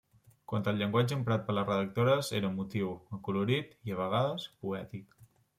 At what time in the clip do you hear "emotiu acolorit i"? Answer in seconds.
2.55-3.97